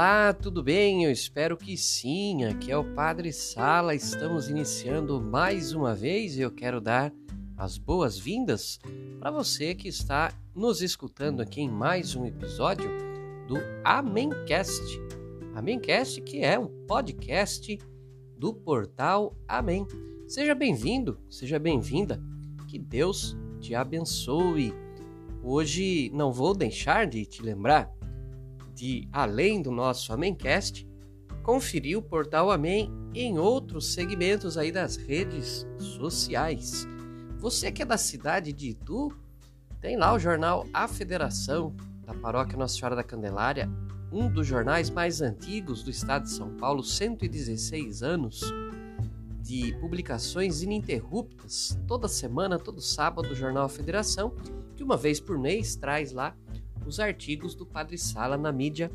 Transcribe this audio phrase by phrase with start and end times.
[0.00, 1.04] Olá, tudo bem?
[1.04, 2.44] Eu espero que sim.
[2.44, 3.94] Aqui é o Padre Sala.
[3.94, 7.12] Estamos iniciando mais uma vez e eu quero dar
[7.54, 8.78] as boas-vindas
[9.18, 12.90] para você que está nos escutando aqui em mais um episódio
[13.46, 14.98] do Amencast.
[15.54, 17.78] Amencast, que é um podcast
[18.38, 19.86] do portal Amém.
[20.26, 22.18] Seja bem-vindo, seja bem-vinda.
[22.68, 24.72] Que Deus te abençoe.
[25.42, 27.99] Hoje não vou deixar de te lembrar
[28.80, 30.88] de, além do nosso Amencast,
[31.42, 36.88] conferir o portal Amém em outros segmentos aí das redes sociais.
[37.38, 39.14] Você que é da cidade de Itu,
[39.82, 41.76] tem lá o jornal A Federação
[42.06, 43.68] da Paróquia Nossa Senhora da Candelária,
[44.10, 48.40] um dos jornais mais antigos do estado de São Paulo, 116 anos
[49.42, 54.34] de publicações ininterruptas, toda semana, todo sábado, o jornal A Federação,
[54.74, 56.34] que uma vez por mês traz lá
[56.90, 58.90] os artigos do Padre Sala na mídia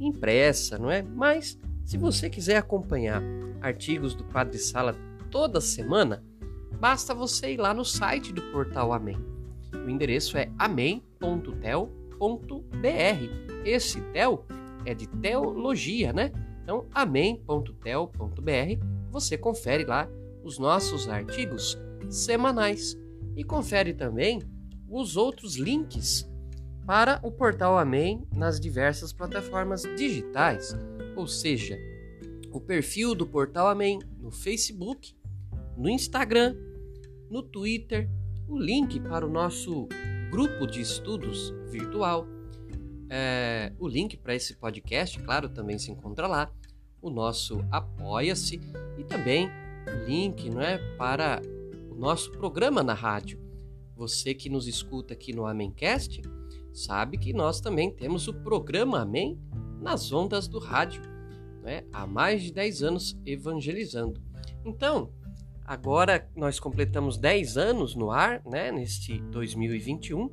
[0.00, 1.02] impressa, não é?
[1.02, 3.22] Mas se você quiser acompanhar
[3.60, 4.96] artigos do Padre Sala
[5.30, 6.22] toda semana,
[6.80, 9.16] basta você ir lá no site do portal Amém.
[9.72, 11.12] O endereço é amém.tel.br.
[13.64, 14.44] Esse tel
[14.84, 16.32] é de teologia, né?
[16.64, 20.08] Então, amém.tel.br, você confere lá
[20.42, 21.78] os nossos artigos
[22.10, 22.98] semanais
[23.36, 24.42] e confere também
[24.88, 26.31] os outros links
[26.86, 30.74] para o portal Amém nas diversas plataformas digitais,
[31.16, 31.78] ou seja,
[32.50, 35.14] o perfil do portal Amém no Facebook,
[35.76, 36.56] no Instagram,
[37.30, 38.08] no Twitter,
[38.48, 39.88] o link para o nosso
[40.30, 42.26] grupo de estudos virtual,
[43.08, 46.50] é, o link para esse podcast, claro, também se encontra lá,
[47.00, 48.60] o nosso Apoia-se
[48.98, 49.48] e também
[49.86, 51.40] o link não é, para
[51.90, 53.38] o nosso programa na rádio.
[53.96, 56.22] Você que nos escuta aqui no Amencast,
[56.72, 59.38] sabe que nós também temos o programa Amém
[59.80, 61.02] nas ondas do rádio,
[61.62, 61.84] né?
[61.92, 64.20] há mais de 10 anos evangelizando.
[64.64, 65.10] Então,
[65.64, 68.70] agora nós completamos 10 anos no ar, né?
[68.70, 70.30] neste 2021,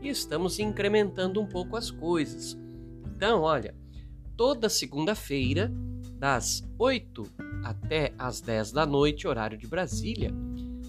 [0.00, 2.58] e estamos incrementando um pouco as coisas.
[3.16, 3.74] Então, olha,
[4.36, 5.72] toda segunda-feira,
[6.18, 7.24] das 8
[7.64, 10.32] até as 10 da noite, horário de Brasília,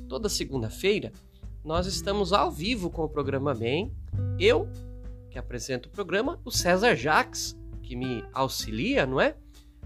[0.07, 1.11] toda segunda-feira,
[1.63, 3.91] nós estamos ao vivo com o programa Bem.
[4.39, 4.67] Eu,
[5.29, 9.35] que apresento o programa, o César Jaques, que me auxilia, não é?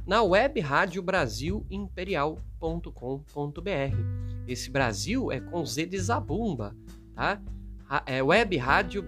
[0.06, 2.92] Na web rádio Brasil Imperial.com.br.
[4.48, 6.76] Esse Brasil é com Z de Zabumba,
[7.14, 7.42] tá?
[8.06, 9.04] É web rádio.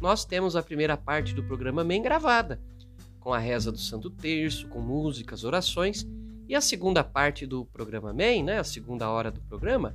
[0.00, 2.60] Nós temos a primeira parte do programa bem gravada,
[3.20, 6.06] com a reza do Santo Terço, com músicas, orações
[6.48, 9.94] e a segunda parte do programa MEI, né, a segunda hora do programa,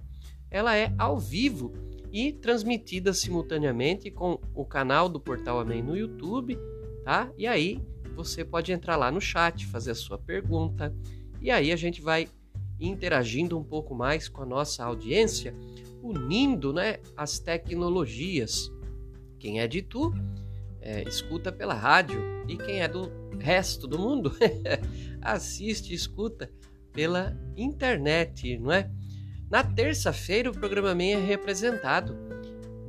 [0.52, 1.74] ela é ao vivo
[2.14, 6.56] e transmitida simultaneamente com o canal do Portal Amém no YouTube,
[7.04, 7.34] tá?
[7.36, 7.82] E aí
[8.16, 10.96] você pode entrar lá no chat, fazer a sua pergunta,
[11.42, 12.30] e aí a gente vai
[12.80, 15.56] interagindo um pouco mais com a nossa audiência,
[16.04, 18.72] unindo né, as tecnologias.
[19.40, 20.14] Quem é de tu,
[20.82, 24.32] é, escuta pela rádio, e quem é do resto do mundo
[25.20, 26.52] assiste escuta
[26.92, 28.92] pela internet, não é?
[29.54, 32.18] Na terça-feira, o programa MEI é representado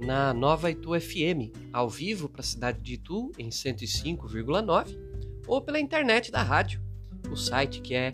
[0.00, 4.98] na Nova Itu FM, ao vivo para a cidade de Itu, em 105,9,
[5.46, 6.80] ou pela internet da rádio,
[7.30, 8.12] o site que é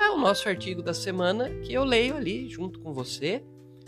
[0.00, 3.40] É o nosso artigo da semana que eu leio ali junto com você,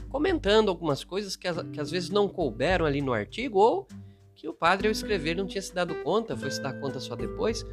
[0.08, 3.88] comentando algumas coisas que, que às vezes não couberam ali no artigo ou
[4.32, 7.16] que o padre ao escrever não tinha se dado conta, foi se dar conta só
[7.16, 7.66] depois.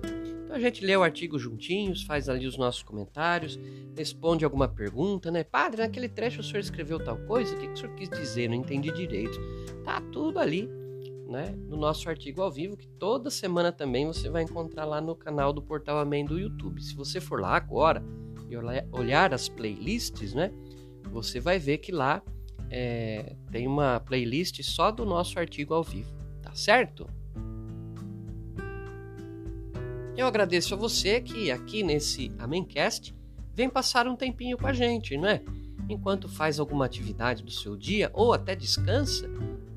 [0.43, 3.59] Então a gente lê o artigo juntinhos, faz ali os nossos comentários,
[3.95, 5.43] responde alguma pergunta, né?
[5.43, 8.47] Padre, naquele trecho o senhor escreveu tal coisa, o que, que o senhor quis dizer?
[8.49, 9.39] Não entendi direito.
[9.85, 10.67] Tá tudo ali,
[11.27, 11.53] né?
[11.67, 15.51] No nosso artigo ao vivo, que toda semana também você vai encontrar lá no canal
[15.51, 16.81] do Portal Amém do YouTube.
[16.81, 18.03] Se você for lá agora
[18.49, 18.55] e
[18.91, 20.51] olhar as playlists, né?
[21.11, 22.21] Você vai ver que lá
[22.69, 27.07] é, tem uma playlist só do nosso artigo ao vivo, tá certo?
[30.15, 33.15] Eu agradeço a você que aqui nesse Amencast
[33.53, 35.41] vem passar um tempinho com a gente, não é?
[35.89, 39.29] Enquanto faz alguma atividade do seu dia ou até descansa,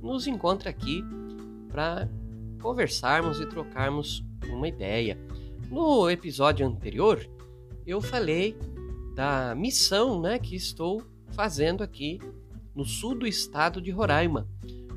[0.03, 1.05] nos encontra aqui
[1.71, 2.09] para
[2.61, 5.19] conversarmos e trocarmos uma ideia.
[5.71, 7.25] No episódio anterior,
[7.87, 8.57] eu falei
[9.15, 11.03] da missão né, que estou
[11.33, 12.21] fazendo aqui
[12.75, 14.49] no sul do estado de Roraima.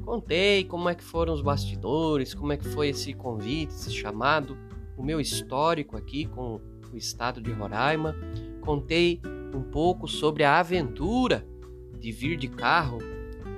[0.03, 4.57] Contei como é que foram os bastidores, como é que foi esse convite, esse chamado,
[4.97, 6.59] o meu histórico aqui com
[6.91, 8.15] o estado de Roraima.
[8.61, 9.21] Contei
[9.53, 11.45] um pouco sobre a aventura
[11.99, 12.99] de vir de carro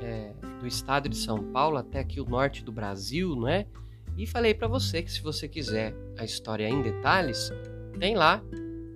[0.02, 0.34] é,
[0.66, 3.68] do estado de São Paulo até aqui o norte do Brasil, não é?
[4.18, 7.52] E falei para você que se você quiser a história em detalhes,
[8.00, 8.44] tem lá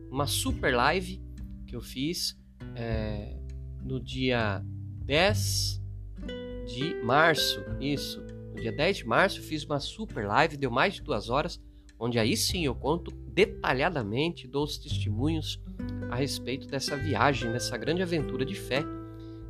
[0.10, 1.22] uma super live
[1.68, 2.36] que eu fiz
[2.76, 3.38] é,
[3.84, 4.66] no dia
[5.06, 5.80] 10
[6.66, 7.64] de março.
[7.80, 8.20] Isso,
[8.52, 11.62] no dia 10 de março fiz uma super live, deu mais de duas horas,
[12.00, 15.62] onde aí sim eu conto detalhadamente, dou os testemunhos
[16.10, 18.84] a respeito dessa viagem, dessa grande aventura de fé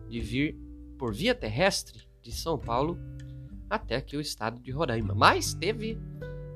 [0.09, 0.57] de vir
[0.97, 2.97] por via terrestre de São Paulo
[3.69, 5.13] até aqui o estado de Roraima.
[5.13, 5.97] Mas teve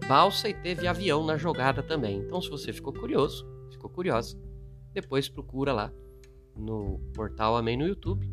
[0.08, 2.20] balsa e teve avião na jogada também.
[2.20, 4.38] Então, se você ficou curioso, ficou curiosa,
[4.94, 5.92] depois procura lá
[6.56, 8.30] no portal Amém no YouTube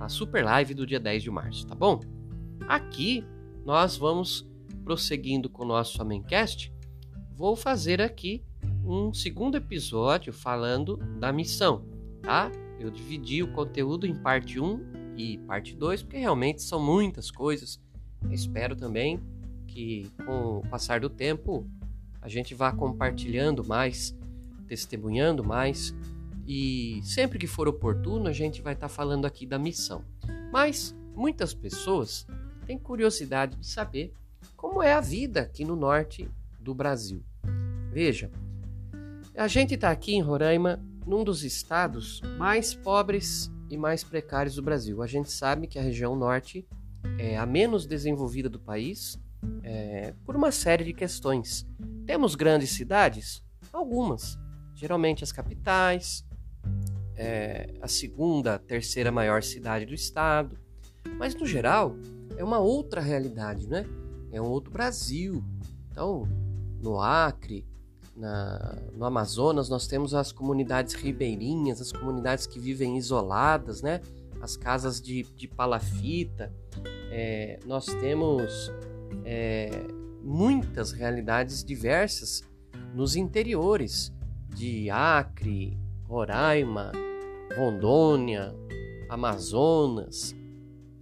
[0.00, 2.00] a super live do dia 10 de março, tá bom?
[2.66, 3.24] Aqui
[3.64, 4.48] nós vamos
[4.84, 6.72] prosseguindo com o nosso Amencast.
[7.36, 8.44] Vou fazer aqui
[8.84, 11.84] um segundo episódio falando da missão,
[12.20, 12.50] tá?
[12.80, 17.80] Eu dividi o conteúdo em parte 1 e parte 2, porque realmente são muitas coisas.
[18.22, 19.20] Eu espero também
[19.66, 21.66] que com o passar do tempo
[22.20, 24.14] a gente vá compartilhando mais
[24.72, 25.94] testemunhando mais
[26.46, 30.02] e sempre que for oportuno a gente vai estar tá falando aqui da missão.
[30.50, 32.26] Mas muitas pessoas
[32.66, 34.14] têm curiosidade de saber
[34.56, 36.28] como é a vida aqui no norte
[36.58, 37.22] do Brasil.
[37.92, 38.30] Veja,
[39.36, 44.62] a gente está aqui em Roraima, num dos estados mais pobres e mais precários do
[44.62, 45.02] Brasil.
[45.02, 46.66] A gente sabe que a região norte
[47.18, 49.18] é a menos desenvolvida do país
[49.62, 51.66] é, por uma série de questões.
[52.06, 53.42] Temos grandes cidades?
[53.72, 54.38] Algumas
[54.82, 56.24] geralmente as capitais,
[57.14, 60.58] é, a segunda, terceira maior cidade do estado,
[61.16, 61.94] mas no geral
[62.36, 63.86] é uma outra realidade, né?
[64.32, 65.44] É um outro Brasil.
[65.88, 66.26] Então,
[66.82, 67.64] no Acre,
[68.22, 74.00] na, no Amazonas, nós temos as comunidades ribeirinhas, as comunidades que vivem isoladas, né?
[74.40, 76.54] As casas de, de palafita.
[77.10, 78.72] É, nós temos
[79.24, 79.70] é,
[80.22, 82.42] muitas realidades diversas
[82.94, 84.12] nos interiores
[84.54, 85.76] de Acre,
[86.06, 86.92] Roraima,
[87.56, 88.54] Rondônia,
[89.08, 90.32] Amazonas,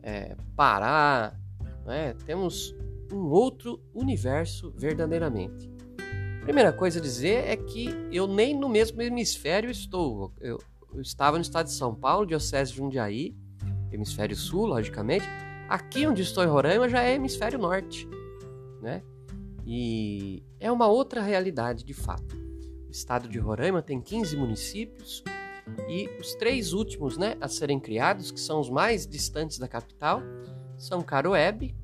[0.02, 1.38] é, Pará,
[1.84, 2.14] né?
[2.24, 2.74] temos
[3.12, 5.70] um outro universo verdadeiramente.
[6.42, 10.32] Primeira coisa a dizer é que eu nem no mesmo hemisfério estou.
[10.40, 10.58] Eu,
[10.98, 13.36] estava no estado de São Paulo, Diocese de Jundiaí,
[13.92, 15.26] hemisfério sul, logicamente.
[15.68, 18.08] Aqui onde estou em Roraima já é hemisfério norte,
[18.80, 19.02] né?
[19.64, 22.36] E é uma outra realidade de fato.
[22.88, 25.22] O estado de Roraima tem 15 municípios
[25.88, 30.22] e os três últimos né, a serem criados, que são os mais distantes da capital,
[30.76, 31.76] são Caroebe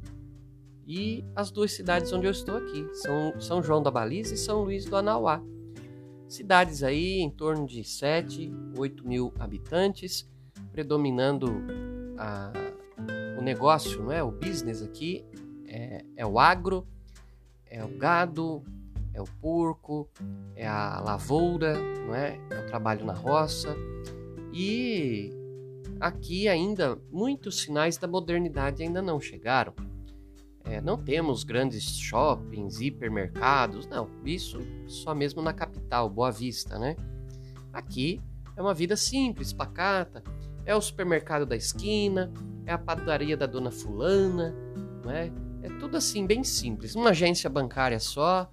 [0.87, 4.63] e as duas cidades onde eu estou aqui, são São João da Baliza e São
[4.63, 5.43] Luís do Anauá.
[6.29, 10.29] Cidades aí em torno de 7, 8 mil habitantes,
[10.71, 11.49] predominando
[12.17, 12.53] a,
[13.39, 14.23] o negócio, não é?
[14.23, 15.25] o business aqui
[15.67, 16.87] é, é o agro,
[17.69, 18.63] é o gado,
[19.13, 20.09] é o porco,
[20.55, 22.39] é a lavoura, não é?
[22.51, 23.77] é o trabalho na roça.
[24.53, 25.33] E
[25.99, 29.75] aqui ainda muitos sinais da modernidade ainda não chegaram.
[30.69, 34.09] É, não temos grandes shoppings, hipermercados, não.
[34.25, 36.97] Isso só mesmo na capital, Boa Vista, né?
[37.73, 38.21] Aqui
[38.57, 40.25] é uma vida simples, pacata.
[40.65, 42.33] É o supermercado da esquina,
[42.67, 44.55] é a padaria da dona fulana,
[45.05, 45.31] não é?
[45.63, 46.97] É tudo assim, bem simples.
[46.97, 48.51] Uma agência bancária só,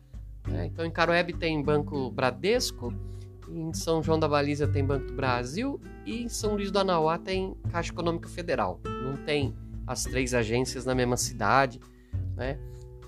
[0.48, 0.68] né?
[0.68, 2.94] Então, em Caroebe tem Banco Bradesco,
[3.50, 7.18] em São João da Baliza tem Banco do Brasil e em São Luís do Anauá
[7.18, 8.80] tem Caixa Econômica Federal.
[8.84, 9.56] Não tem
[9.86, 11.80] as três agências na mesma cidade.
[12.36, 12.60] Né?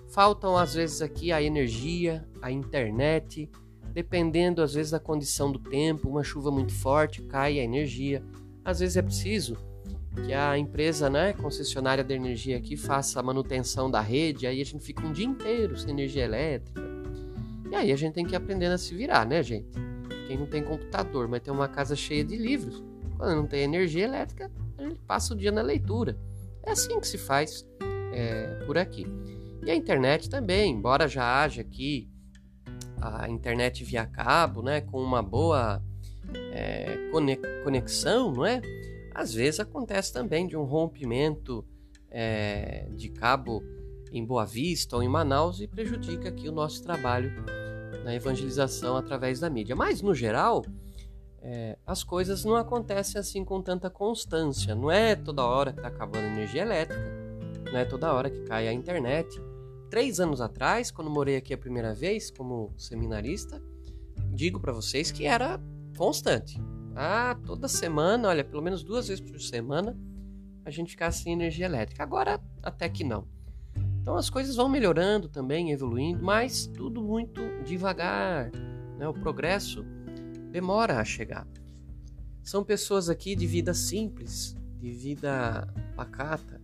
[0.08, 3.50] Faltam, às vezes, aqui a energia, a internet,
[3.92, 6.10] dependendo, às vezes, da condição do tempo.
[6.10, 8.24] Uma chuva muito forte, cai a energia.
[8.64, 9.58] Às vezes é preciso
[10.24, 14.66] que a empresa, né, concessionária da energia aqui, faça a manutenção da rede, aí a
[14.66, 16.82] gente fica um dia inteiro sem energia elétrica.
[17.70, 19.68] E aí a gente tem que aprender a se virar, né, gente?
[20.28, 22.82] Quem não tem computador, mas tem uma casa cheia de livros,
[23.18, 26.18] quando não tem energia elétrica, a gente passa o dia na leitura.
[26.64, 27.68] É assim que se faz
[28.16, 29.06] é, por aqui.
[29.64, 32.10] E a internet também, embora já haja aqui
[33.02, 35.84] a internet via cabo, né, com uma boa
[36.52, 37.10] é,
[37.64, 38.62] conexão, não é?
[39.14, 41.66] Às vezes acontece também de um rompimento
[42.10, 43.62] é, de cabo
[44.12, 47.32] em Boa Vista ou em Manaus e prejudica aqui o nosso trabalho
[48.04, 49.76] na evangelização através da mídia.
[49.76, 50.66] Mas, no geral,
[51.42, 54.74] é, as coisas não acontecem assim com tanta constância.
[54.74, 57.25] Não é toda hora que está acabando a energia elétrica,
[57.72, 59.42] não é toda hora que cai a internet.
[59.90, 63.62] Três anos atrás, quando morei aqui a primeira vez como seminarista,
[64.34, 65.60] digo para vocês que era
[65.98, 66.60] constante.
[66.96, 69.98] Ah, toda semana, olha, pelo menos duas vezes por semana,
[70.64, 72.02] a gente ficar sem energia elétrica.
[72.02, 73.28] Agora, até que não.
[74.02, 78.52] Então as coisas vão melhorando também, evoluindo, mas tudo muito devagar.
[78.98, 79.08] Né?
[79.08, 79.84] O progresso
[80.52, 81.48] demora a chegar.
[82.44, 86.62] São pessoas aqui de vida simples, de vida pacata.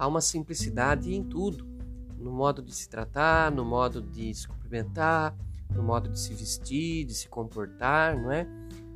[0.00, 1.68] Há uma simplicidade em tudo,
[2.16, 5.36] no modo de se tratar, no modo de se cumprimentar,
[5.74, 8.46] no modo de se vestir, de se comportar, não é?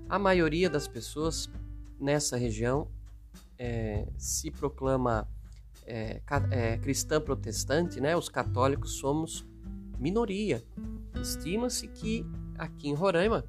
[0.09, 1.51] A maioria das pessoas
[2.01, 2.89] nessa região
[3.59, 5.29] é, se proclama
[5.85, 9.47] é, é, cristã protestante, né, os católicos somos
[9.99, 10.65] minoria.
[11.21, 12.25] Estima-se que
[12.57, 13.45] aqui em Roraima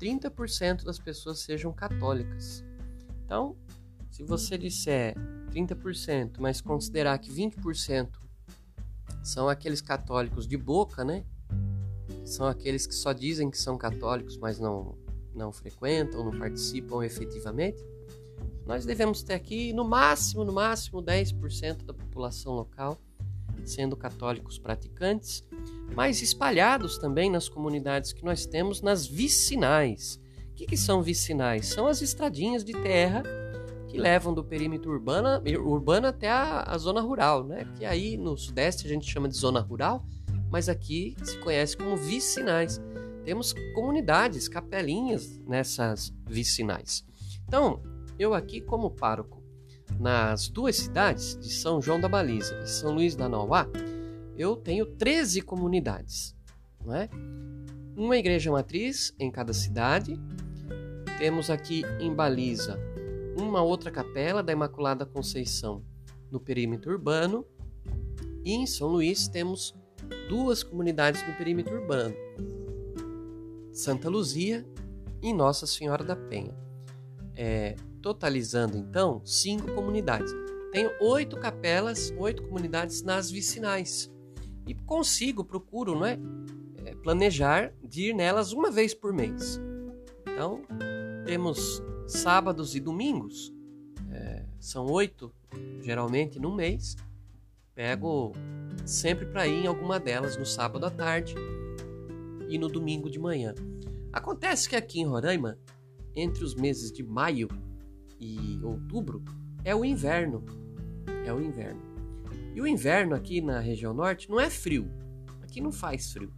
[0.00, 2.64] 30% das pessoas sejam católicas.
[3.24, 3.54] Então,
[4.10, 5.14] se você disser
[5.48, 8.08] 30%, mas considerar que 20%
[9.22, 11.24] são aqueles católicos de boca, né?
[12.24, 14.96] São aqueles que só dizem que são católicos, mas não
[15.34, 17.80] não frequentam, não participam efetivamente
[18.68, 22.98] nós devemos ter aqui no máximo, no máximo 10% da população local
[23.64, 25.44] sendo católicos praticantes,
[25.94, 30.20] mas espalhados também nas comunidades que nós temos nas vicinais.
[30.50, 31.66] O que, que são vicinais?
[31.66, 33.22] São as estradinhas de terra
[33.88, 37.66] que levam do perímetro urbano, urbano até a, a, zona rural, né?
[37.76, 40.04] Que aí no sudeste a gente chama de zona rural,
[40.50, 42.80] mas aqui se conhece como vicinais.
[43.24, 47.04] Temos comunidades, capelinhas nessas vicinais.
[47.46, 47.82] Então,
[48.18, 49.42] eu aqui como pároco
[49.98, 53.66] nas duas cidades de São João da Baliza e São Luís da Nauá,
[54.36, 56.36] eu tenho 13 comunidades,
[56.84, 57.08] não é?
[57.96, 60.20] Uma igreja matriz em cada cidade.
[61.18, 62.78] Temos aqui em Baliza
[63.40, 65.84] uma outra capela da Imaculada Conceição
[66.30, 67.46] no perímetro urbano.
[68.44, 69.74] E em São Luís temos
[70.28, 72.14] duas comunidades no perímetro urbano:
[73.72, 74.66] Santa Luzia
[75.22, 76.56] e Nossa Senhora da Penha.
[77.36, 80.32] É, totalizando então cinco comunidades.
[80.72, 84.10] Tenho oito capelas, oito comunidades nas vicinais
[84.66, 86.18] e consigo, procuro, não é,
[86.84, 89.58] é, planejar de ir nelas uma vez por mês.
[90.26, 90.60] Então
[91.24, 93.52] temos sábados e domingos,
[94.10, 95.32] é, são oito
[95.82, 96.96] geralmente no mês.
[97.74, 98.32] Pego
[98.84, 101.34] sempre para ir em alguma delas no sábado à tarde
[102.48, 103.54] e no domingo de manhã.
[104.12, 105.58] Acontece que aqui em Roraima,
[106.16, 107.48] entre os meses de maio
[108.18, 109.22] e outubro
[109.64, 110.44] é o inverno.
[111.24, 111.80] É o inverno.
[112.54, 114.90] E o inverno aqui na região norte não é frio.
[115.42, 116.32] Aqui não faz frio.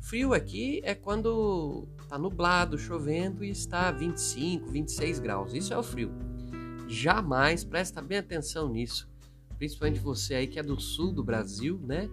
[0.00, 5.54] Frio aqui é quando está nublado, chovendo e está 25, 26 graus.
[5.54, 6.10] Isso é o frio.
[6.88, 9.08] Jamais, presta bem atenção nisso.
[9.58, 12.08] Principalmente você aí que é do sul do Brasil, né?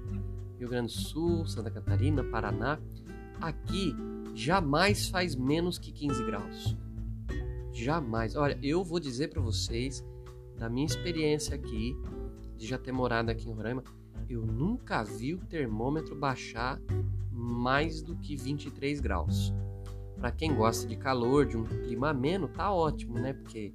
[0.60, 2.80] Rio Grande do Sul, Santa Catarina, Paraná.
[3.40, 3.96] Aqui
[4.34, 6.78] jamais faz menos que 15 graus.
[7.72, 8.36] Jamais.
[8.36, 10.04] Olha, eu vou dizer para vocês,
[10.58, 11.96] da minha experiência aqui,
[12.58, 13.84] de já ter morado aqui em Roraima,
[14.28, 16.80] eu nunca vi o termômetro baixar
[17.38, 19.54] mais do que 23 graus.
[20.18, 23.34] Para quem gosta de calor, de um clima ameno, tá ótimo, né?
[23.34, 23.72] Porque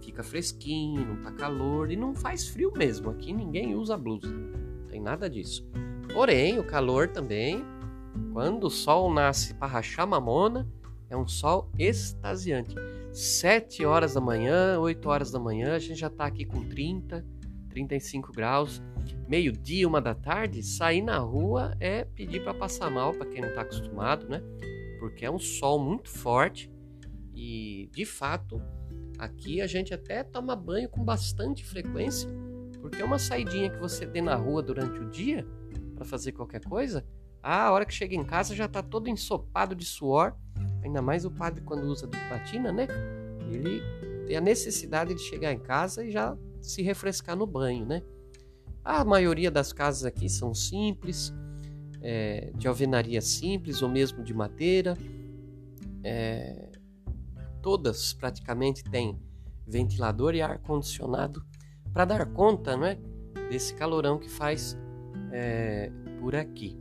[0.00, 3.10] fica fresquinho, não tá calor e não faz frio mesmo.
[3.10, 5.68] Aqui ninguém usa blusa, não tem nada disso.
[6.12, 7.62] Porém, o calor também,
[8.32, 10.66] quando o sol nasce para rachar mamona,
[11.10, 12.74] é um sol extasiante.
[13.12, 17.24] 7 horas da manhã, 8 horas da manhã, a gente já está aqui com 30,
[17.68, 18.82] 35 graus.
[19.28, 23.48] Meio-dia, uma da tarde, sair na rua é pedir para passar mal, para quem não
[23.48, 24.42] está acostumado, né?
[24.98, 26.70] Porque é um sol muito forte
[27.34, 28.60] e, de fato,
[29.18, 32.28] aqui a gente até toma banho com bastante frequência,
[32.80, 35.46] porque uma saidinha que você dê na rua durante o dia
[35.94, 37.04] para fazer qualquer coisa,
[37.42, 40.34] a hora que chega em casa já está todo ensopado de suor
[40.84, 42.86] Ainda mais o padre quando usa do patina, né?
[43.50, 43.80] Ele
[44.26, 48.02] tem a necessidade de chegar em casa e já se refrescar no banho, né?
[48.84, 51.32] A maioria das casas aqui são simples,
[52.02, 54.96] é, de alvenaria simples ou mesmo de madeira.
[56.02, 56.70] É,
[57.62, 59.18] todas praticamente têm
[59.66, 61.42] ventilador e ar condicionado
[61.92, 62.98] para dar conta, não é,
[63.48, 64.76] desse calorão que faz
[65.32, 66.78] é, por aqui.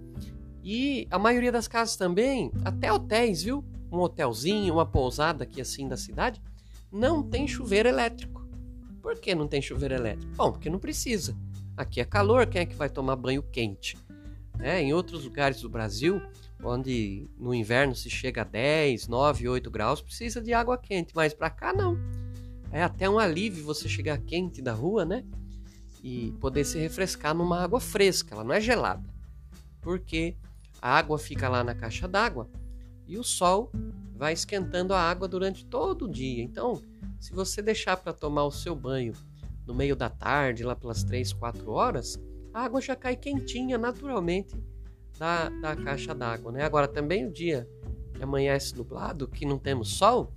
[0.62, 3.64] E a maioria das casas também, até hotéis, viu?
[3.94, 6.42] um hotelzinho, uma pousada aqui assim da cidade,
[6.92, 8.46] não tem chuveiro elétrico.
[9.02, 10.34] Por que não tem chuveiro elétrico?
[10.36, 11.38] Bom, porque não precisa.
[11.76, 13.98] Aqui é calor, quem é que vai tomar banho quente?
[14.60, 16.22] É, em outros lugares do Brasil,
[16.64, 21.34] onde no inverno se chega a 10, 9, 8 graus, precisa de água quente, mas
[21.34, 21.98] para cá não.
[22.72, 25.26] É até um alívio você chegar quente da rua, né?
[26.04, 29.10] E poder se refrescar numa água fresca, ela não é gelada.
[29.82, 30.36] Porque
[30.82, 32.48] a água fica lá na caixa d'água
[33.08, 33.72] e o sol
[34.16, 36.44] vai esquentando a água durante todo o dia.
[36.44, 36.82] Então,
[37.20, 39.14] se você deixar para tomar o seu banho
[39.66, 42.20] no meio da tarde, lá pelas 3, 4 horas,
[42.54, 44.56] a água já cai quentinha naturalmente
[45.18, 46.52] da, da caixa d'água.
[46.52, 46.64] Né?
[46.64, 47.68] Agora, também o dia
[48.14, 50.32] que amanhece nublado, que não temos sol,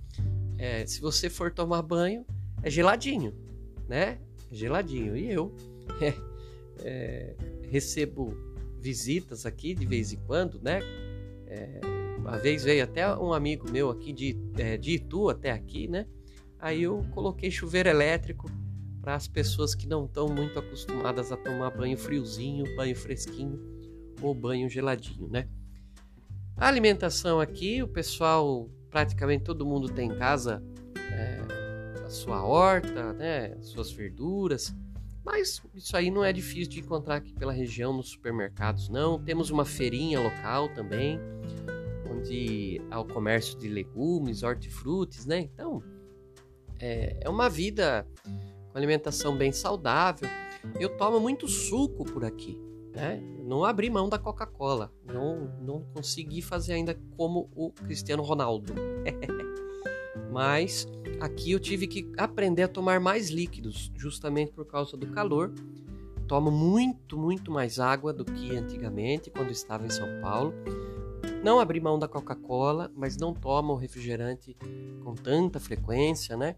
[0.57, 2.25] é, se você for tomar banho,
[2.63, 3.33] é geladinho,
[3.87, 4.17] né?
[4.51, 5.15] É geladinho.
[5.15, 5.53] E eu
[6.01, 6.13] é,
[6.83, 7.35] é,
[7.69, 8.33] recebo
[8.79, 10.79] visitas aqui de vez em quando, né?
[11.45, 11.79] É,
[12.17, 16.07] uma vez veio até um amigo meu aqui de, é, de Itu até aqui, né?
[16.59, 18.49] Aí eu coloquei chuveiro elétrico
[19.01, 23.59] para as pessoas que não estão muito acostumadas a tomar banho friozinho, banho fresquinho
[24.21, 25.47] ou banho geladinho, né?
[26.55, 30.63] A alimentação aqui, o pessoal, praticamente todo mundo tem em casa
[30.97, 33.53] é, a sua horta, né?
[33.59, 34.75] As suas verduras,
[35.27, 39.21] mas isso aí não é difícil de encontrar aqui pela região nos supermercados, não.
[39.21, 41.19] Temos uma feirinha local também,
[42.09, 45.41] onde há o comércio de legumes, hortifrutis, né?
[45.41, 45.83] Então,
[46.79, 48.07] é, é uma vida
[48.77, 50.29] com alimentação bem saudável.
[50.79, 52.61] Eu tomo muito suco por aqui,
[52.93, 53.19] né?
[53.43, 58.75] Não abri mão da Coca-Cola, não, não consegui fazer ainda como o Cristiano Ronaldo.
[60.31, 60.87] Mas
[61.19, 65.51] aqui eu tive que aprender a tomar mais líquidos, justamente por causa do calor.
[66.27, 70.53] Tomo muito, muito mais água do que antigamente, quando estava em São Paulo.
[71.43, 74.55] Não abri mão da Coca-Cola, mas não tomo refrigerante
[75.03, 76.57] com tanta frequência, né?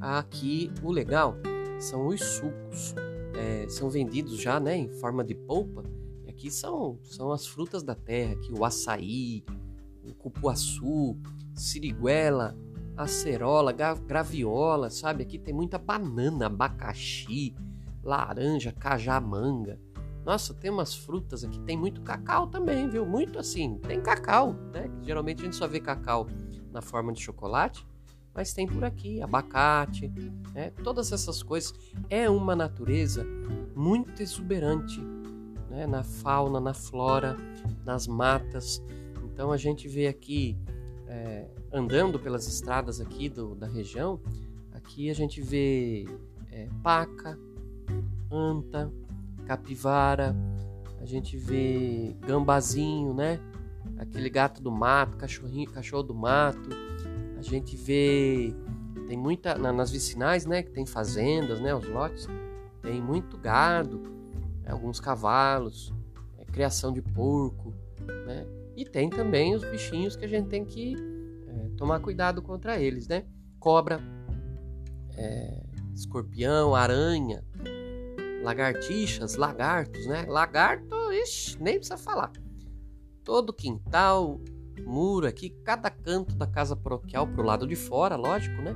[0.00, 1.36] Aqui o legal
[1.78, 2.94] são os sucos.
[3.34, 5.82] É, são vendidos já né, em forma de polpa.
[6.24, 9.44] E aqui são, são as frutas da terra, aqui, o açaí,
[10.02, 11.16] o cupuaçu,
[11.54, 12.56] siriguela,
[12.96, 15.22] acerola, graviola, sabe?
[15.22, 17.54] Aqui tem muita banana, abacaxi,
[18.02, 19.78] laranja, cajamanga.
[20.24, 23.06] Nossa, tem umas frutas aqui, tem muito cacau também, viu?
[23.06, 24.90] Muito assim, tem cacau, né?
[25.02, 26.26] Geralmente a gente só vê cacau
[26.72, 27.86] na forma de chocolate
[28.36, 30.12] mas tem por aqui abacate,
[30.52, 30.70] né?
[30.84, 31.72] todas essas coisas.
[32.10, 33.26] É uma natureza
[33.74, 35.00] muito exuberante
[35.70, 35.86] né?
[35.86, 37.34] na fauna, na flora,
[37.82, 38.82] nas matas.
[39.24, 40.54] Então a gente vê aqui,
[41.08, 44.20] é, andando pelas estradas aqui do, da região,
[44.72, 46.04] aqui a gente vê
[46.52, 47.38] é, paca,
[48.30, 48.92] anta,
[49.46, 50.36] capivara,
[51.00, 53.40] a gente vê gambazinho, né?
[53.96, 56.68] Aquele gato do mato, cachorrinho, cachorro do mato
[57.36, 58.54] a gente vê
[59.06, 62.26] tem muita nas vicinais, né, que tem fazendas, né, os lotes,
[62.82, 64.00] tem muito gado,
[64.62, 65.94] né, alguns cavalos,
[66.38, 67.72] é, criação de porco,
[68.26, 68.46] né,
[68.76, 70.96] e tem também os bichinhos que a gente tem que
[71.46, 73.24] é, tomar cuidado contra eles, né,
[73.60, 74.00] cobra,
[75.16, 75.62] é,
[75.94, 77.44] escorpião, aranha,
[78.42, 82.32] lagartixas, lagartos, né, lagarto, ixi, nem precisa falar.
[83.24, 84.40] Todo quintal,
[84.84, 88.74] muro aqui, cada canto da casa paroquial pro lado de fora, lógico, né?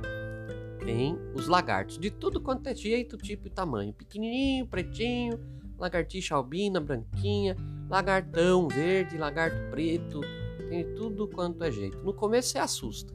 [0.83, 3.93] Tem os lagartos de tudo quanto é jeito, tipo e tamanho.
[3.93, 5.39] Pequenininho, pretinho,
[5.77, 7.55] lagartixa albina, branquinha,
[7.89, 10.21] lagartão verde, lagarto preto,
[10.69, 11.97] tem tudo quanto é jeito.
[11.99, 13.13] No começo você assusta,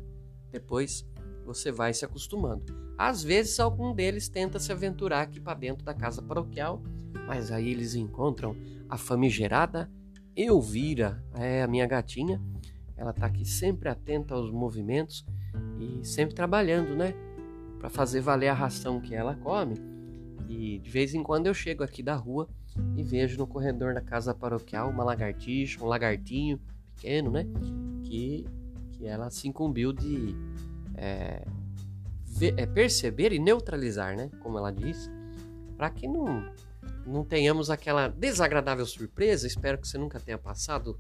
[0.52, 1.04] depois
[1.44, 2.64] você vai se acostumando.
[2.98, 6.82] Às vezes algum deles tenta se aventurar aqui para dentro da casa paroquial,
[7.26, 8.56] mas aí eles encontram
[8.88, 9.90] a famigerada
[10.36, 12.42] Elvira, é a minha gatinha,
[12.96, 15.26] ela está aqui sempre atenta aos movimentos
[15.78, 17.14] e sempre trabalhando, né?
[17.78, 19.74] Para fazer valer a ração que ela come.
[20.48, 22.48] E de vez em quando eu chego aqui da rua
[22.96, 26.58] e vejo no corredor da casa paroquial uma lagartixa, um lagartinho
[26.94, 27.46] pequeno, né?
[28.02, 28.46] Que,
[28.92, 30.34] que ela se incumbiu de
[30.94, 31.44] é,
[32.24, 34.30] ver, é, perceber e neutralizar, né?
[34.40, 35.10] Como ela diz,
[35.76, 36.50] para que não,
[37.06, 39.46] não tenhamos aquela desagradável surpresa.
[39.46, 40.98] Espero que você nunca tenha passado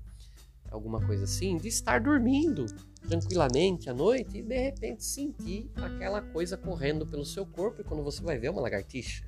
[0.70, 2.66] alguma coisa assim, de estar dormindo
[3.08, 8.02] tranquilamente à noite e de repente sentir aquela coisa correndo pelo seu corpo e quando
[8.02, 9.24] você vai ver uma lagartixa.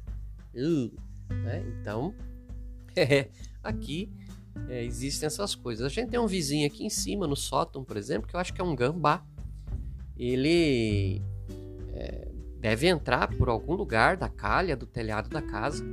[0.55, 0.91] Uh,
[1.33, 1.65] né?
[1.81, 2.15] Então,
[2.97, 3.29] é,
[3.63, 4.11] aqui
[4.69, 5.87] é, existem essas coisas.
[5.87, 8.53] A gente tem um vizinho aqui em cima, no sótão, por exemplo, que eu acho
[8.53, 9.25] que é um gambá.
[10.17, 11.23] Ele
[11.95, 15.85] é, deve entrar por algum lugar da calha do telhado da casa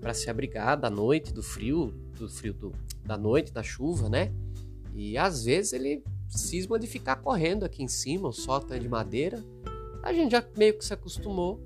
[0.00, 2.72] para se abrigar da noite, do frio, do frio do,
[3.04, 4.30] da noite, da chuva, né?
[4.94, 8.88] E às vezes ele cisma de ficar correndo aqui em cima, o sótão é de
[8.88, 9.42] madeira.
[10.02, 11.60] A gente já meio que se acostumou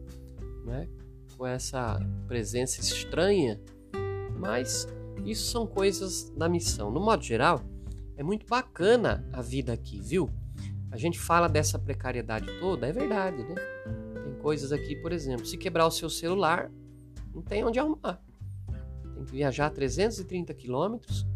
[0.64, 0.88] né,
[1.36, 3.60] com essa presença estranha
[4.36, 4.86] Mas
[5.24, 6.90] isso são coisas da missão.
[6.90, 7.62] No modo geral,
[8.16, 10.30] é muito bacana a vida aqui, viu?
[10.90, 13.54] A gente fala dessa precariedade toda, é verdade, né?
[14.24, 16.70] Tem coisas aqui, por exemplo, se quebrar o seu celular,
[17.34, 18.22] não tem onde arrumar.
[19.14, 21.26] Tem que viajar 330 quilômetros,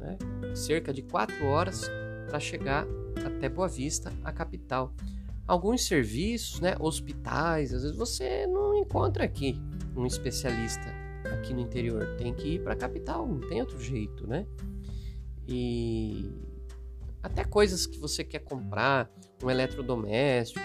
[0.00, 0.18] né?
[0.54, 1.90] cerca de 4 horas,
[2.28, 2.86] para chegar
[3.24, 4.94] até Boa Vista, a capital.
[5.46, 9.60] Alguns serviços, né, hospitais, às vezes você não encontra aqui
[9.96, 10.94] um especialista
[11.32, 14.46] aqui no interior, tem que ir para a capital, não tem outro jeito, né?
[15.46, 16.30] E
[17.22, 19.10] até coisas que você quer comprar,
[19.42, 20.60] um eletrodoméstico,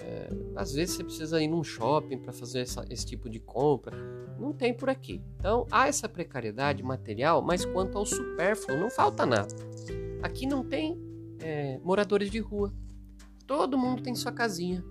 [0.00, 3.96] é, às vezes você precisa ir num shopping para fazer essa, esse tipo de compra,
[4.40, 5.22] não tem por aqui.
[5.38, 9.54] Então há essa precariedade material, mas quanto ao supérfluo, não falta nada.
[10.22, 10.98] Aqui não tem
[11.40, 12.72] é, moradores de rua,
[13.46, 14.84] todo mundo tem sua casinha.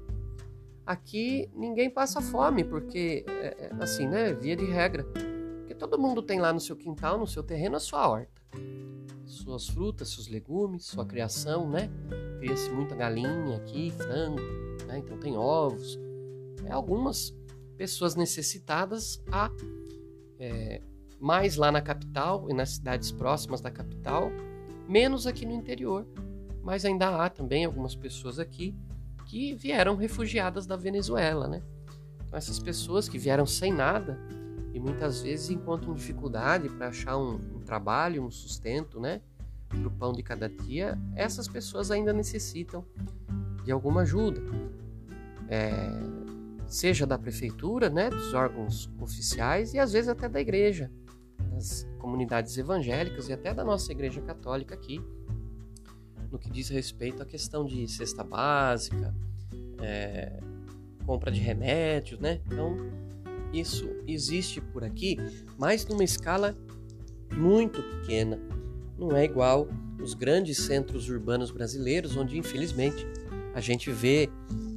[0.86, 6.22] Aqui ninguém passa fome, porque, é, é, assim, né, via de regra, porque todo mundo
[6.22, 8.40] tem lá no seu quintal, no seu terreno, a sua horta
[9.30, 11.90] suas frutas, seus legumes, sua criação, né?
[12.40, 14.42] Cria-se muita galinha aqui, frango,
[14.86, 15.00] né?
[15.00, 16.00] Então tem ovos.
[16.66, 17.34] É, algumas
[17.80, 19.50] pessoas necessitadas há
[20.38, 20.82] é,
[21.18, 24.30] mais lá na capital e nas cidades próximas da capital,
[24.86, 26.06] menos aqui no interior.
[26.62, 28.76] Mas ainda há também algumas pessoas aqui
[29.28, 31.64] que vieram refugiadas da Venezuela, né?
[32.26, 34.20] Então essas pessoas que vieram sem nada
[34.74, 39.22] e muitas vezes encontram dificuldade para achar um, um, trabalho, um sustento, né?
[39.70, 42.84] Para o pão de cada dia, essas pessoas ainda necessitam
[43.64, 44.42] de alguma ajuda,
[45.48, 46.20] é,
[46.70, 48.10] seja da prefeitura, né?
[48.10, 50.90] Dos órgãos oficiais e às vezes até da igreja,
[51.52, 55.02] das comunidades evangélicas e até da nossa igreja católica aqui,
[56.32, 59.14] no que diz respeito à questão de cesta básica,
[59.82, 60.40] é,
[61.06, 62.40] compra de remédios, né?
[62.46, 62.78] Então
[63.52, 65.18] isso existe por aqui,
[65.58, 66.56] mas numa escala
[67.36, 68.40] muito pequena.
[68.96, 69.68] Não é igual
[70.00, 73.08] os grandes centros urbanos brasileiros, onde infelizmente
[73.56, 74.30] a gente vê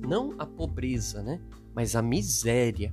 [0.06, 1.40] não a pobreza, né?
[1.74, 2.92] mas a miséria.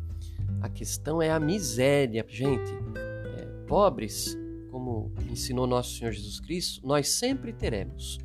[0.61, 2.71] A questão é a miséria, gente.
[2.95, 4.37] É, pobres,
[4.71, 8.17] como ensinou nosso Senhor Jesus Cristo, nós sempre teremos.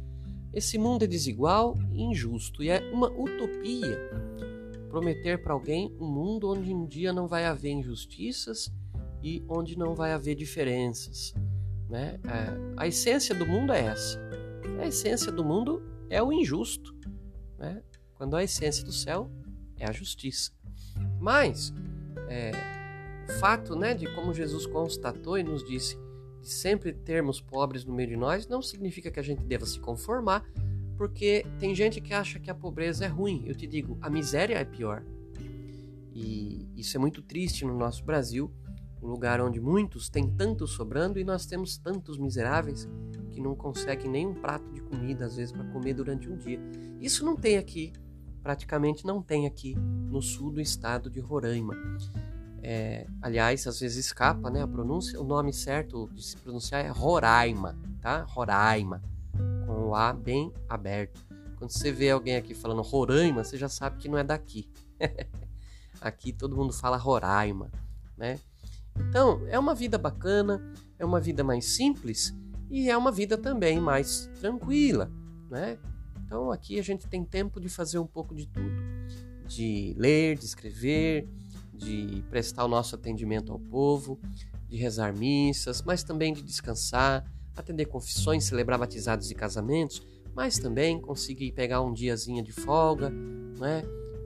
[0.53, 3.99] Esse mundo é desigual e injusto e é uma utopia
[4.89, 8.73] prometer para alguém um mundo onde um dia não vai haver injustiças
[9.21, 11.35] e onde não vai haver diferenças.
[11.89, 12.21] Né?
[12.25, 14.21] É, a essência do mundo é essa.
[14.79, 16.95] A essência do mundo é o injusto,
[17.59, 17.83] né?
[18.15, 19.31] Quando a essência do céu
[19.79, 20.53] é a justiça.
[21.21, 21.73] Mas
[22.29, 22.53] é,
[23.29, 25.99] o fato né, de como Jesus constatou e nos disse
[26.41, 29.81] de sempre termos pobres no meio de nós não significa que a gente deva se
[29.81, 30.45] conformar
[30.97, 33.43] porque tem gente que acha que a pobreza é ruim.
[33.47, 35.05] Eu te digo, a miséria é pior.
[36.13, 38.53] E isso é muito triste no nosso Brasil,
[39.03, 42.89] um lugar onde muitos têm tanto sobrando e nós temos tantos miseráveis
[43.31, 46.61] que não conseguem nem um prato de comida, às vezes, para comer durante um dia.
[47.01, 47.93] Isso não tem aqui,
[48.45, 51.75] praticamente não tem aqui no sul do estado de Roraima.
[52.63, 56.89] É, aliás, às vezes escapa né, a pronúncia, o nome certo de se pronunciar é
[56.89, 58.23] Roraima, tá?
[58.23, 59.03] Roraima
[59.67, 61.19] com o A bem aberto.
[61.57, 64.69] Quando você vê alguém aqui falando Roraima, você já sabe que não é daqui.
[65.99, 67.71] aqui todo mundo fala Roraima,
[68.17, 68.39] né?
[69.09, 70.63] Então, é uma vida bacana,
[70.99, 72.35] é uma vida mais simples
[72.71, 75.11] e é uma vida também mais tranquila,
[75.51, 75.79] né?
[76.25, 78.75] Então, aqui a gente tem tempo de fazer um pouco de tudo,
[79.47, 81.29] de ler, de escrever,
[81.73, 84.19] de prestar o nosso atendimento ao povo,
[84.67, 90.03] de rezar missas, mas também de descansar, atender confissões, celebrar batizados e casamentos,
[90.35, 93.83] mas também conseguir pegar um diazinho de folga, né,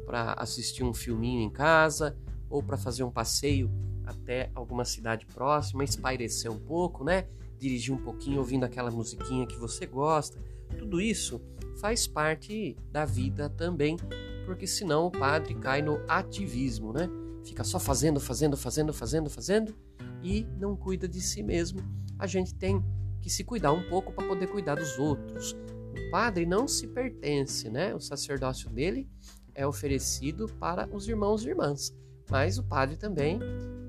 [0.06, 2.16] para assistir um filminho em casa
[2.48, 3.70] ou para fazer um passeio
[4.06, 7.26] até alguma cidade próxima, espairecer um pouco, né,
[7.58, 10.40] dirigir um pouquinho ouvindo aquela musiquinha que você gosta.
[10.78, 11.40] Tudo isso
[11.80, 13.96] faz parte da vida também,
[14.44, 17.08] porque senão o padre cai no ativismo, né?
[17.44, 19.74] Fica só fazendo, fazendo, fazendo, fazendo, fazendo
[20.22, 21.80] e não cuida de si mesmo.
[22.18, 22.82] A gente tem
[23.20, 25.52] que se cuidar um pouco para poder cuidar dos outros.
[25.52, 27.94] O padre não se pertence, né?
[27.94, 29.08] O sacerdócio dele
[29.54, 31.92] é oferecido para os irmãos e irmãs,
[32.30, 33.40] mas o padre também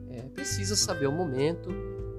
[0.09, 1.69] é, precisa saber o momento,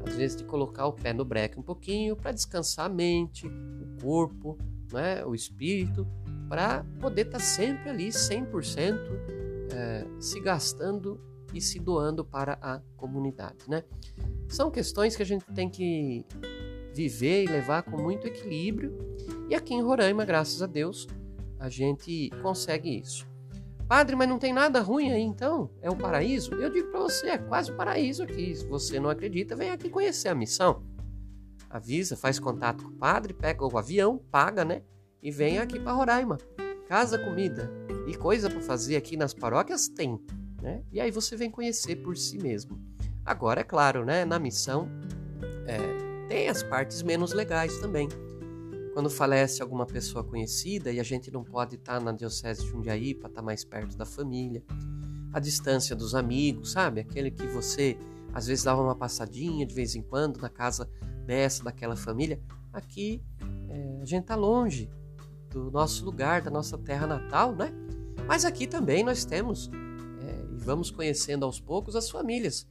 [0.07, 4.03] às vezes, de colocar o pé no breque um pouquinho para descansar a mente, o
[4.03, 4.57] corpo,
[4.92, 5.24] né?
[5.24, 6.07] o espírito,
[6.48, 8.98] para poder estar tá sempre ali 100%
[9.72, 11.20] é, se gastando
[11.55, 13.85] e se doando para a comunidade, né?
[14.48, 16.24] São questões que a gente tem que
[16.94, 18.96] viver e levar com muito equilíbrio.
[19.48, 21.07] E aqui em Roraima, graças a Deus,
[21.59, 23.29] a gente consegue isso.
[23.87, 25.68] Padre, mas não tem nada ruim aí então?
[25.83, 26.55] É o paraíso?
[26.55, 28.55] Eu digo para você, é quase o paraíso aqui.
[28.55, 30.83] Se você não acredita, vem aqui conhecer a missão.
[31.71, 34.83] Avisa, faz contato com o padre, pega o avião, paga, né?
[35.23, 36.37] E vem aqui para Roraima.
[36.89, 37.71] Casa, comida
[38.09, 40.21] e coisa para fazer aqui nas paróquias tem,
[40.61, 40.83] né?
[40.91, 42.77] E aí você vem conhecer por si mesmo.
[43.25, 44.25] Agora, é claro, né?
[44.25, 44.89] Na missão
[45.67, 48.09] é, tem as partes menos legais também
[48.93, 53.15] quando falece alguma pessoa conhecida e a gente não pode estar na Diocese de Jundiaí
[53.15, 54.63] para estar mais perto da família,
[55.33, 57.01] a distância dos amigos, sabe?
[57.01, 57.97] Aquele que você
[58.33, 60.91] às vezes dava uma passadinha de vez em quando na casa
[61.31, 62.40] dessa, daquela família.
[62.73, 63.23] Aqui
[63.69, 64.90] é, a gente está longe
[65.49, 67.73] do nosso lugar, da nossa terra natal, né?
[68.27, 69.71] Mas aqui também nós temos
[70.21, 72.66] é, e vamos conhecendo aos poucos as famílias,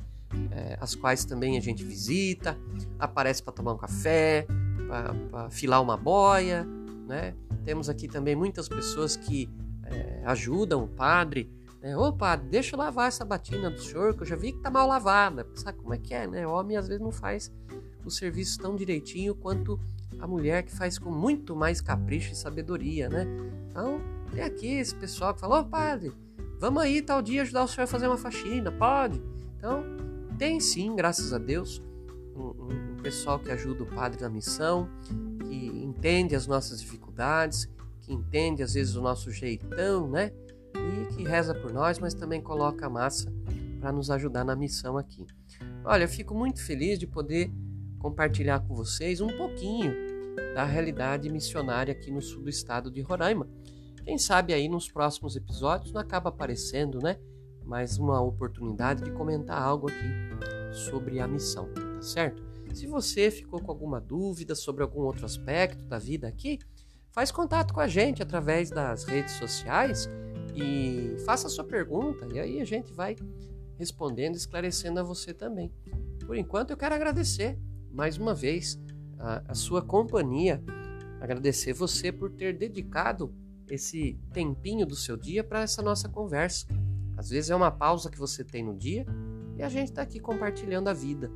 [0.51, 2.57] é, as quais também a gente visita,
[2.99, 4.45] aparece para tomar um café,
[5.29, 6.67] para filar uma boia,
[7.07, 7.35] né?
[7.63, 9.49] Temos aqui também muitas pessoas que
[9.85, 11.49] é, ajudam o padre.
[11.81, 11.95] Né?
[11.95, 14.69] Ô padre, deixa eu lavar essa batina do senhor, que eu já vi que tá
[14.69, 15.47] mal lavada.
[15.55, 16.45] Sabe como é que é, né?
[16.45, 17.49] O homem às vezes não faz
[18.05, 19.79] o serviço tão direitinho quanto
[20.19, 23.25] a mulher que faz com muito mais capricho e sabedoria, né?
[23.69, 26.11] Então, tem aqui esse pessoal que fala, ô padre,
[26.59, 29.21] vamos aí tal dia ajudar o senhor a fazer uma faxina, pode?
[29.57, 29.83] Então,
[30.37, 31.81] tem sim, graças a Deus,
[32.35, 34.89] um, um pessoal que ajuda o padre na missão,
[35.47, 37.69] que entende as nossas dificuldades,
[38.01, 40.31] que entende às vezes o nosso jeitão, né?
[40.75, 43.31] E que reza por nós, mas também coloca a massa
[43.79, 45.25] para nos ajudar na missão aqui.
[45.83, 47.51] Olha, eu fico muito feliz de poder
[47.99, 49.93] compartilhar com vocês um pouquinho
[50.55, 53.47] da realidade missionária aqui no sul do estado de Roraima.
[54.03, 57.17] Quem sabe aí nos próximos episódios não acaba aparecendo, né?
[57.63, 62.41] Mais uma oportunidade de comentar algo aqui sobre a missão tá certo?
[62.73, 66.59] Se você ficou com alguma dúvida sobre algum outro aspecto da vida aqui,
[67.11, 70.09] faz contato com a gente através das redes sociais
[70.55, 73.15] e faça a sua pergunta e aí a gente vai
[73.77, 75.71] respondendo, esclarecendo a você também.
[76.25, 77.57] Por enquanto eu quero agradecer
[77.91, 78.79] mais uma vez
[79.17, 80.63] a, a sua companhia,
[81.19, 83.33] agradecer você por ter dedicado
[83.69, 86.65] esse tempinho do seu dia para essa nossa conversa.
[87.17, 89.05] Às vezes é uma pausa que você tem no dia
[89.57, 91.29] e a gente está aqui compartilhando a vida.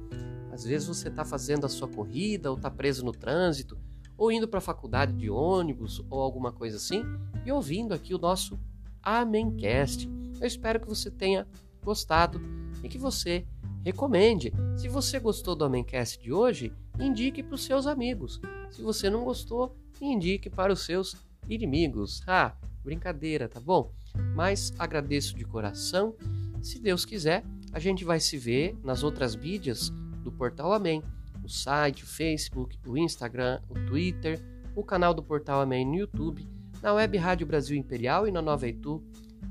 [0.52, 3.78] Às vezes você está fazendo a sua corrida, ou está preso no trânsito,
[4.16, 7.04] ou indo para a faculdade de ônibus, ou alguma coisa assim,
[7.46, 8.60] e ouvindo aqui o nosso
[9.02, 10.10] Amencast.
[10.40, 11.48] Eu espero que você tenha
[11.84, 12.40] gostado
[12.84, 13.46] e que você
[13.84, 14.52] recomende.
[14.78, 18.40] Se você gostou do Amencast de hoje, indique para os seus amigos.
[18.72, 21.16] Se você não gostou, indique para os seus
[21.50, 22.22] inimigos.
[22.26, 23.92] Ah, brincadeira, tá bom?
[24.36, 26.16] Mas agradeço de coração.
[26.62, 29.90] Se Deus quiser, a gente vai se ver nas outras mídias
[30.24, 31.04] do Portal Amém,
[31.44, 34.42] o site, o Facebook, o Instagram, o Twitter,
[34.76, 36.48] o canal do Portal Amém no YouTube,
[36.82, 39.04] na Web Rádio Brasil Imperial e na Nova Itu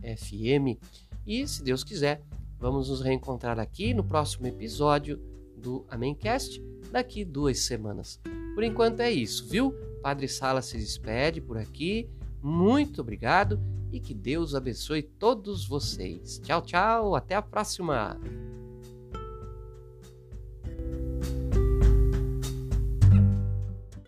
[0.03, 0.79] FM.
[1.27, 2.23] E, se Deus quiser,
[2.63, 5.21] vamos nos reencontrar aqui no próximo episódio
[5.57, 8.21] do Amémcast daqui duas semanas.
[8.55, 9.75] Por enquanto é isso, viu?
[10.01, 12.09] Padre Sala se despede por aqui.
[12.41, 16.39] Muito obrigado e que Deus abençoe todos vocês.
[16.39, 18.17] Tchau, tchau, até a próxima!